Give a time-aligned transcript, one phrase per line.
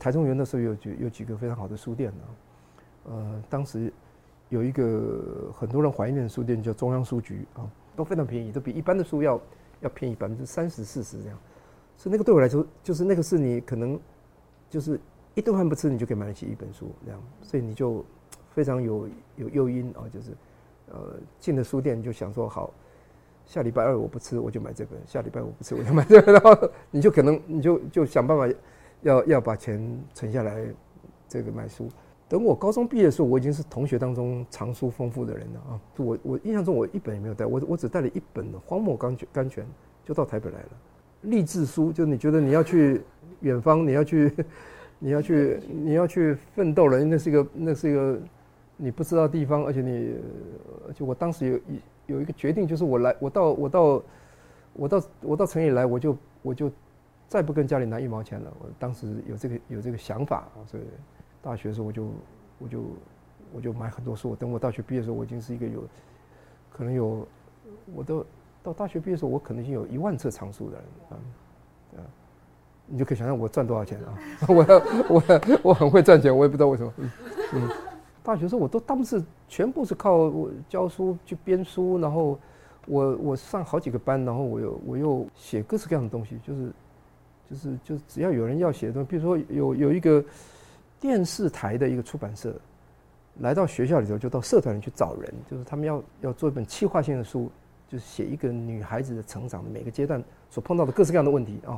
[0.00, 2.24] 台中园那时候有几有几个非常好的书店呢，
[3.10, 3.92] 呃，当时
[4.48, 9.40] 有一个很多人怀念的书店叫中央书局啊，都非常便宜，都比一般的书要
[9.80, 11.38] 要便宜百分之三十四十这样。
[11.98, 14.00] 所以那个对我来说，就是那个是你可能
[14.70, 14.98] 就是
[15.34, 18.02] 一顿饭不吃，你就可以买得起一本书这样，所以你就
[18.54, 19.06] 非常有
[19.36, 20.30] 有诱因啊，就是
[20.88, 22.72] 呃进了书店就想说好，
[23.44, 28.48] 下礼拜二我不吃我就买这本，下礼拜我不吃我就买这个，然后你就可能你就就想办法
[29.02, 29.80] 要要把钱
[30.14, 30.64] 存下来
[31.28, 31.88] 这个买书。
[32.28, 35.80] 等我高中毕业的时候，我已经是同学当中藏书丰富的人了啊！
[35.96, 39.66] 我我印象中我一本也没有带，我我只带了一本《荒漠甘泉》甘泉
[40.04, 40.68] 就到台北来了。
[41.22, 43.02] 励志书，就你觉得你要去
[43.40, 44.32] 远方，你要去，
[45.00, 47.02] 你要去，你要去奋斗了。
[47.04, 48.18] 那是一个，那是一个
[48.76, 50.14] 你不知道地方，而且你，
[50.86, 51.60] 而且我当时
[52.06, 54.02] 有有一个决定，就是我来，我到，我到，
[54.72, 56.70] 我到，我到城里来，我就我就
[57.30, 58.52] 再不跟家里拿一毛钱了。
[58.58, 60.82] 我当时有这个有这个想法，所以
[61.40, 62.08] 大学的时候我就
[62.58, 62.82] 我就
[63.54, 64.34] 我就买很多书。
[64.34, 65.84] 等我大学毕业的时候，我已经是一个有
[66.68, 67.24] 可能有
[67.94, 68.26] 我都。
[68.62, 71.12] 到大学毕业的时候，我可能已经有一万册藏书的人啊，
[71.96, 72.04] 啊，
[72.84, 74.18] 你就可以想象我赚多少钱啊！
[74.46, 74.54] 我
[75.08, 75.22] 我
[75.62, 76.92] 我很会赚钱，我也不知道为什么。
[77.54, 77.66] 嗯，
[78.22, 82.38] 大学时候我都当时全部是靠我教书去编书，然后
[82.86, 86.70] 我我上好几个班，然后我又我又写各式各样的东西，就是
[87.50, 90.24] 就是就只要有人要写的东西，比如说有有一个
[91.00, 92.54] 电视台的一个出版社
[93.40, 97.50] 来到学校里头，就到社团里去找人，就是他们要要做一本企划性的书。
[97.88, 101.74] 就是写一个女孩子的成长的每个阶段所碰到的各式各样的问题啊。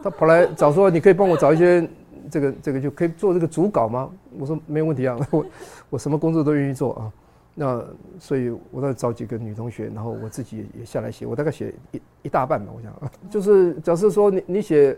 [0.00, 1.84] 他跑来找说：“你可以帮我找一些
[2.30, 5.44] 这个这个就可以做这个主稿吗？”我说：“没有问题啊，我
[5.90, 7.12] 我什么工作都愿意做啊。”
[7.54, 7.84] 那
[8.18, 12.72] 所以我再找几个女同学，然后我自己也下来写，我大概写一一大半吧。
[12.74, 12.92] 我想，
[13.30, 14.96] 就是假设说你你写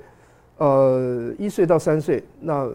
[0.58, 2.68] 呃一岁到三岁，那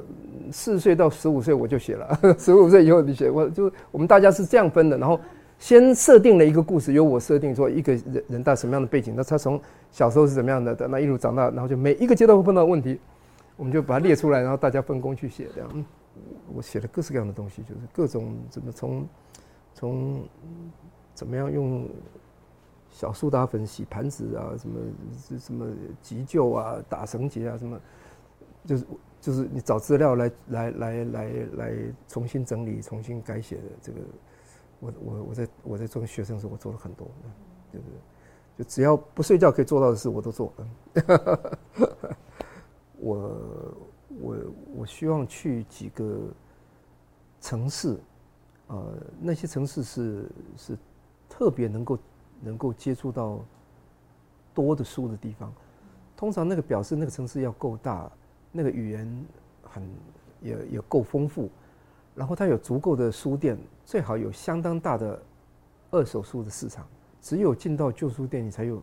[0.52, 5.20] 四岁到十五岁我就写了， 十五岁以后你写，我就我们大家是这样分的，然后。
[5.62, 9.62] 先设定了一个故事，由我设定说一个人人大什么样的背景，那他从
[9.92, 13.00] 小时候是怎么样的，那一路长大，然后就每一个阶段会碰到问题，
[13.58, 15.48] 我们就把它列出来，然后大家分工去写。
[15.54, 15.86] 这样，
[16.52, 19.06] 我写了各式各样的东西，就是各种怎么从
[19.74, 20.24] 从
[21.14, 21.90] 怎么样用
[22.90, 25.68] 小苏打粉洗盘子啊，什么什么
[26.02, 27.80] 急救啊，打绳结啊，什么
[28.66, 28.86] 就是
[29.20, 31.74] 就是你找资料来来来来来
[32.08, 34.00] 重新整理、重新改写的这个。
[34.80, 37.08] 我我我在我在做学生的时候，我做了很多，
[37.72, 37.86] 就是，
[38.58, 40.52] 就只要不睡觉可以做到的事，我都做。
[42.98, 43.78] 我
[44.20, 44.38] 我
[44.78, 46.20] 我希望去几个
[47.40, 47.96] 城市，
[48.72, 50.78] 呃，那些城市是是
[51.28, 52.00] 特别能够
[52.40, 53.44] 能够接触到
[54.54, 55.54] 多的书的地方。
[56.16, 58.10] 通常那个表示那个城市要够大，
[58.50, 59.26] 那个语言
[59.62, 59.84] 很
[60.42, 61.50] 也也够丰富。
[62.16, 65.22] 然后它有足够的书店，最好有相当大的
[65.90, 66.88] 二手书的市场。
[67.22, 68.82] 只有进到旧书店，你才有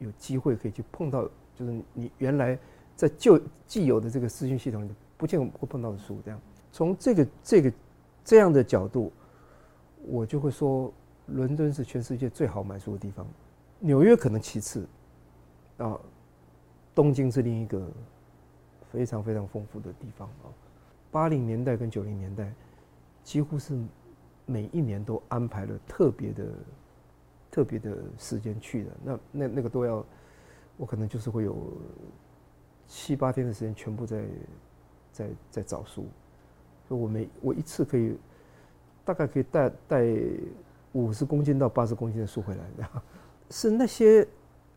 [0.00, 1.24] 有机会可以去碰到，
[1.54, 2.58] 就是你原来
[2.94, 6.20] 在旧既有的这个资讯系统里不见会碰到的书。
[6.22, 6.38] 这样，
[6.70, 7.72] 从这个这个
[8.24, 9.12] 这样的角度，
[10.06, 10.90] 我就会说，
[11.26, 13.26] 伦敦是全世界最好买书的地方，
[13.78, 14.86] 纽约可能其次，
[15.76, 16.00] 啊，
[16.94, 17.86] 东京是另一个
[18.90, 20.48] 非常非常丰富的地方啊。
[21.10, 22.50] 八零年代跟九零年代，
[23.22, 23.78] 几乎是
[24.46, 26.46] 每一年都安排了特别的、
[27.50, 28.90] 特别的时间去的。
[29.04, 30.04] 那那那个都要，
[30.78, 31.56] 我可能就是会有
[32.88, 34.24] 七八天的时间，全部在
[35.12, 36.06] 在在找书。
[36.88, 38.16] 就我每我一次可以
[39.04, 40.04] 大概可以带带
[40.92, 42.64] 五十公斤到八十公斤的书回来。
[43.50, 44.26] 是那些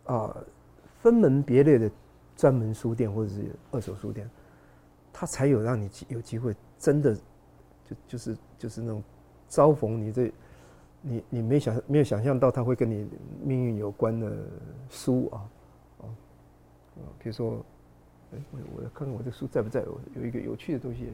[0.06, 0.36] 啊
[1.02, 1.90] 分门别类的
[2.36, 4.30] 专门书店或者是二手书店。
[5.20, 9.02] 他才有让你有机会，真的就就是就是那种
[9.50, 10.32] 招逢你这
[11.02, 13.10] 你你没想没有想象到他会跟你
[13.44, 14.32] 命运有关的
[14.92, 15.50] 书啊
[16.02, 16.04] 啊
[16.98, 17.02] 啊！
[17.18, 17.66] 比如说，
[18.32, 19.82] 哎，我我看看我这书在不在？
[19.82, 21.10] 有有一个有趣的东西，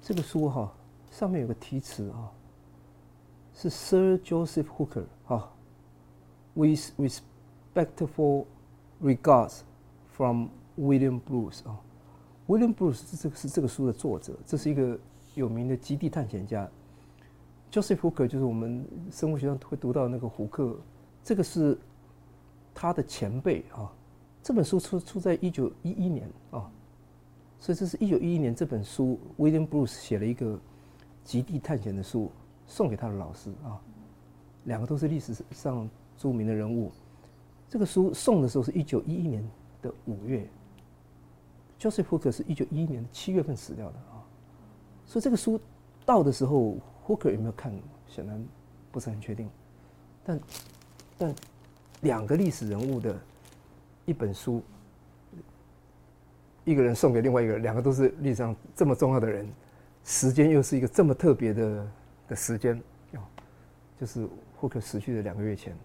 [0.00, 0.72] 这个书哈
[1.10, 2.30] 上面有个题词啊，
[3.54, 5.50] 是 Sir Joseph Hooker 哈
[6.54, 8.46] ，With respectful
[9.02, 9.60] regards
[10.16, 10.48] from
[10.78, 11.78] William Bruce 啊。
[12.46, 14.98] William Bruce 这个是这个书的作者，这是一个
[15.34, 16.68] 有名的极地探险家。
[17.70, 20.74] Joseph Hooker 就是我们生物学上会读到那个胡克，
[21.22, 21.78] 这个是
[22.74, 23.92] 他的前辈啊。
[24.42, 26.70] 这本书出出在一九一一年啊，
[27.60, 30.58] 所以这是一九一一年这本书，William Bruce 写了一个
[31.24, 32.30] 极地探险的书，
[32.66, 33.80] 送给他的老师啊。
[34.64, 36.92] 两个都是历史上著名的人物。
[37.68, 39.42] 这个书送的时候是一九一一年
[39.82, 40.46] 的五月。
[41.80, 44.18] Joseph Hooker 是一九一一年的七月份死掉的啊，
[45.06, 45.60] 所以这个书
[46.04, 46.76] 到的时候
[47.06, 47.72] ，Hooker 有没有看，
[48.08, 48.44] 显然
[48.90, 49.48] 不是很确定。
[50.24, 50.40] 但
[51.16, 51.34] 但
[52.00, 53.16] 两个历史人物的
[54.06, 54.60] 一本书，
[56.68, 59.48] 一个人送给另外一个人，两个都是历史上这么重要的人，
[60.04, 61.88] 时间又是一个这么特别的
[62.28, 62.76] 的时间
[63.14, 63.24] 啊，
[63.98, 65.76] 就是霍克死去的两个月前，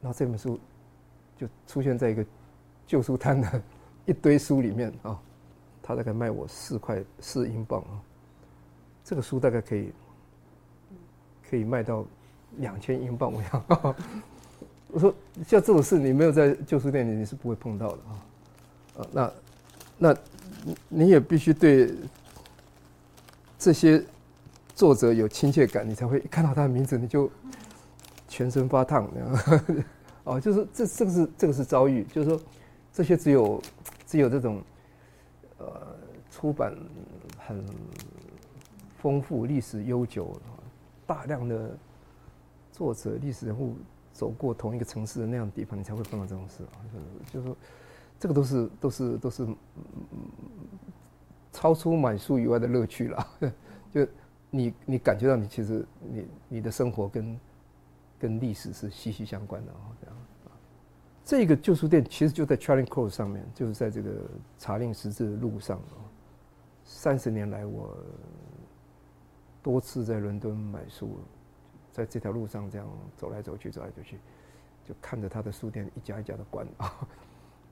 [0.00, 0.58] 然后这本书
[1.36, 2.24] 就出现在一个
[2.86, 3.62] 旧书摊的
[4.06, 5.20] 一堆书里面啊，
[5.82, 8.00] 他大概卖我四块四英镑啊，
[9.04, 9.92] 这个书大概可以
[11.50, 12.06] 可以卖到。
[12.58, 13.64] 两千英镑，我想，
[14.88, 15.14] 我说
[15.46, 18.26] 像这种事，你没有在旧书店里，你是不会碰到的啊。
[18.96, 19.32] 呃，那
[19.98, 20.16] 那
[20.88, 21.94] 你也必须对
[23.58, 24.02] 这些
[24.74, 27.30] 作者有亲切感，你才会一看到他的名字，你就
[28.28, 29.10] 全身发烫。
[30.24, 32.40] 哦，就是这这个是这个是遭遇，就是说
[32.92, 33.62] 这些只有
[34.06, 34.62] 只有这种
[35.58, 35.66] 呃
[36.30, 36.76] 出版
[37.38, 37.64] 很
[38.98, 40.40] 丰富、历史悠久、
[41.06, 41.76] 大量的。
[42.72, 43.74] 作者、历史人物
[44.12, 46.76] 走过同一个城市的那样的地方，你才会碰到这种事啊！
[47.32, 47.56] 就是说，
[48.18, 49.46] 这个都是都是都是
[51.52, 53.28] 超出买书以外的乐趣了。
[53.92, 54.06] 就
[54.50, 57.40] 你你感觉到你其实你你的生活跟
[58.18, 59.92] 跟历史是息息相关的啊！
[60.00, 60.16] 这样
[61.24, 64.10] 这个旧书店其实就在 Charing Cross 上面，就是在这个
[64.58, 65.98] 查令十字路上啊。
[66.84, 67.96] 三十年来，我
[69.62, 71.18] 多次在伦敦买书。
[71.92, 72.86] 在这条路上这样
[73.16, 74.18] 走来走去，走来走去，
[74.84, 77.08] 就看着他的书店一家一家的关啊。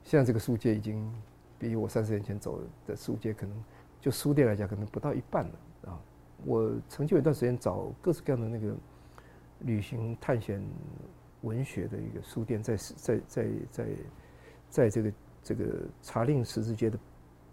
[0.05, 1.11] 现在这个书街已经
[1.59, 3.63] 比我三十年前走的书街可能，
[3.99, 5.99] 就书店来讲，可能不到一半了啊。
[6.45, 8.73] 我曾经有一段时间找各式各样的那个
[9.61, 10.63] 旅行探险
[11.41, 13.87] 文学的一个书店，在在在在
[14.69, 15.13] 在这个
[15.43, 15.65] 这个
[16.01, 16.97] 查令十字街的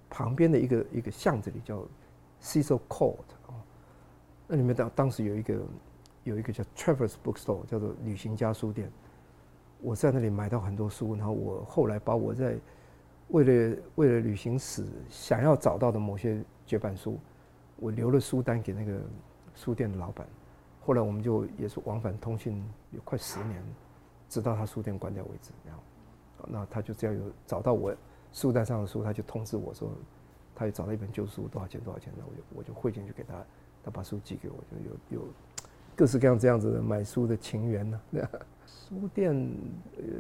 [0.09, 1.83] 旁边的一个一个巷子里，叫
[2.41, 3.17] Cecil Court
[3.49, 3.57] 啊。
[4.47, 5.61] 那里面当当时有一个。
[6.25, 8.89] 有一个叫 Travers Bookstore，叫做旅行家书店。
[9.83, 12.57] 我在那里买到很多书，然后我后来把我在
[13.29, 17.19] 为了为了旅行史想要找到的某些绝版书，
[17.77, 19.01] 我留了书单给那个
[19.57, 20.27] 书店的老板。
[20.81, 23.63] 后来我们就也是往返通讯有快十年，
[24.29, 25.51] 直到他书店关掉为止。
[25.67, 25.83] 然后，
[26.49, 27.95] 那他就只要有找到我
[28.33, 29.91] 书单上的书，他就通知我说，
[30.55, 33.35] 他也找到一本旧书，多少钱多少钱，那我就我就汇进去给他，
[33.83, 35.29] 他把书寄给我，就有有。
[35.95, 38.01] 各式各样这样子的买书的情缘呢？
[38.67, 39.51] 书店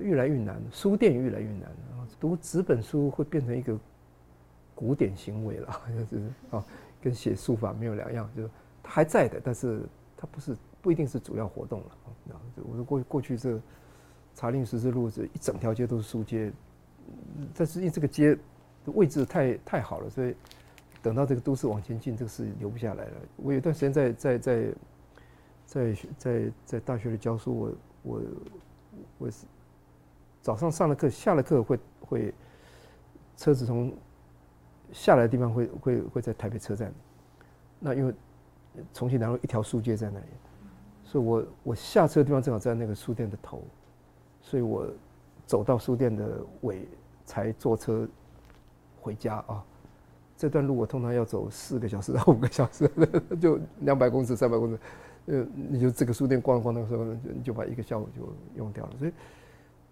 [0.00, 1.70] 越来越难，书店越来越难。
[2.20, 3.76] 读纸本书会变成一个
[4.74, 6.64] 古典行为了，就是啊，
[7.00, 8.50] 跟写书法没有两样，就是
[8.82, 9.82] 它还在的，但是
[10.16, 11.86] 它不是不一定是主要活动了。
[12.32, 13.60] 啊，我说过过去这
[14.34, 16.52] 查令十字路这一整条街都是书街，
[17.54, 18.38] 但是因为这个街
[18.86, 20.34] 位置太太好了，所以
[21.02, 23.12] 等到这个都市往前进，这个是留不下来了。
[23.36, 24.72] 我有段时间在在在。
[25.72, 27.72] 在在在大学里教书，我
[28.02, 28.22] 我
[29.16, 29.46] 我是
[30.42, 32.34] 早上上了课，下了课会会
[33.38, 33.90] 车子从
[34.92, 36.92] 下来的地方会会会在台北车站。
[37.80, 38.12] 那因为
[38.92, 40.26] 重庆南路一条书街在那里，
[41.04, 43.62] 所以我我下车的地方正好在那个书店的头，
[44.42, 44.86] 所以我
[45.46, 46.86] 走到书店的尾
[47.24, 48.06] 才坐车
[49.00, 49.64] 回家啊。
[50.36, 52.90] 这段路我通常要走四个小时到五个小时，
[53.40, 54.78] 就两百公尺、三百公尺。
[55.26, 58.92] 呃，你就这个书店逛逛的时候，就就把一个下午就用掉了。
[58.98, 59.12] 所以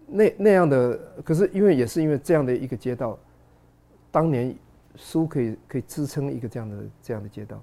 [0.07, 3.19] 那那样的，可是因为也是因为这样的一个街道，
[4.11, 4.55] 当年
[4.97, 7.63] 书可以可以支撑一个这样的这样的街道，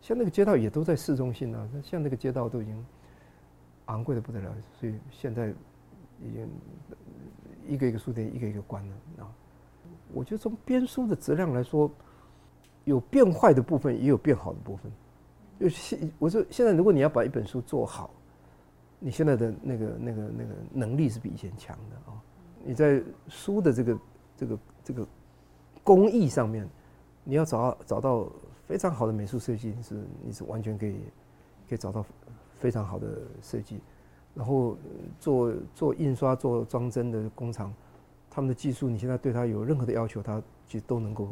[0.00, 2.86] 像那个街道也都在市中心啊，像那个街道都已经
[3.86, 6.48] 昂贵的不得了，所以现在已经
[7.66, 8.94] 一个一个书店一个一个关了
[9.24, 9.28] 啊。
[10.12, 11.90] 我觉得从编书的质量来说，
[12.84, 14.90] 有变坏的部分，也有变好的部分。
[15.58, 18.10] 就现我说，现在如果你要把一本书做好，
[19.00, 22.14] 你现在的那个那个那个能力是比以前强的啊。
[22.64, 23.98] 你在书的这个
[24.36, 25.06] 这个这个
[25.82, 26.68] 工艺上面，
[27.24, 28.28] 你要找找到
[28.66, 30.96] 非常好的美术设计是你是完全可以
[31.68, 32.04] 可以找到
[32.58, 33.80] 非常好的设计。
[34.34, 34.76] 然后
[35.18, 37.74] 做做印刷做装帧的工厂，
[38.30, 41.28] 他们的技术你现在对他有任何的要求，他其实都能够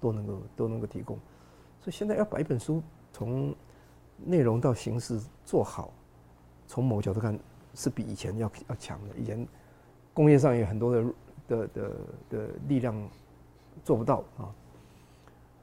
[0.00, 1.16] 都能够都能够提供。
[1.80, 2.80] 所以现在要把一本书。
[3.14, 3.54] 从
[4.26, 5.92] 内容到形式做好，
[6.66, 7.38] 从某角度看
[7.72, 9.14] 是比以前要要强的。
[9.16, 9.46] 以前
[10.12, 11.04] 工业上有很多的
[11.46, 11.90] 的的
[12.28, 12.94] 的力量
[13.84, 14.52] 做不到啊。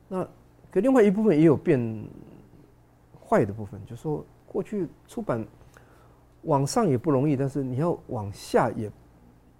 [0.07, 0.27] 那
[0.71, 2.05] 可另外一部分也有变
[3.27, 5.45] 坏的部分，就是说过去出版
[6.43, 8.91] 往上也不容易，但是你要往下也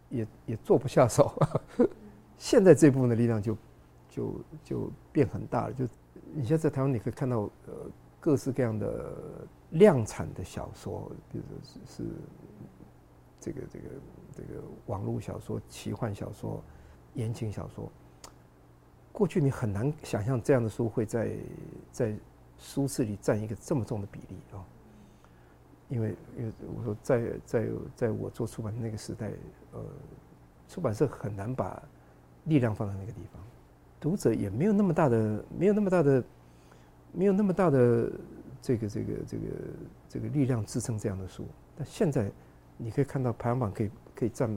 [0.09, 1.33] 也也做不下手。
[2.37, 3.57] 现在这部分的力量就
[4.09, 5.73] 就就变很大了。
[5.73, 5.85] 就
[6.33, 7.73] 你现在在台湾，你可以看到呃
[8.19, 9.13] 各式各样的
[9.71, 12.09] 量产的小说，比如说是是
[13.39, 13.85] 这个这个
[14.37, 16.63] 这个网络小说、奇幻小说、
[17.15, 17.91] 言情小说。
[19.11, 21.35] 过去你很难想象这样的书会在
[21.91, 22.15] 在
[22.57, 24.63] 书市里占一个这么重的比例啊。
[25.89, 29.29] 因为因为我说在在在我做出版那个时代，
[29.73, 29.83] 呃，
[30.69, 31.83] 出版社很难把
[32.45, 33.43] 力量放在那个地方，
[34.01, 36.21] 读者也没有那么大的没有那么大的
[37.13, 38.11] 没有那么大的
[38.61, 39.43] 这个这个这个
[40.09, 41.45] 这个力量支撑这样的书。
[41.77, 42.29] 但现在
[42.75, 44.51] 你可以看到排行榜可以可以占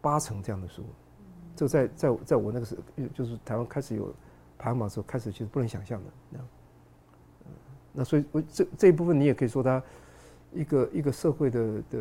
[0.00, 0.84] 八成这样的书，
[1.56, 4.14] 就在在在我那个时候，就是台湾开始有
[4.56, 6.00] 排行榜的时候，开始其实不能想象
[6.32, 6.40] 的
[7.94, 8.04] 那。
[8.04, 9.82] 所以，我这这一部分你也可以说它。
[10.56, 12.00] 一个一个社会的的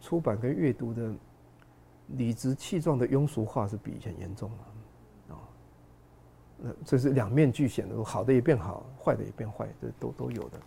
[0.00, 1.14] 出版跟阅读的
[2.08, 4.58] 理直气壮的庸俗化是比以前严重了，
[6.84, 10.58] 这是两面俱显的，好的也变好，坏的也变坏，这都都有的。